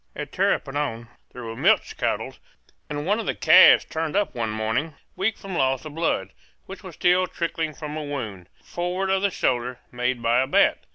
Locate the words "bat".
10.47-10.85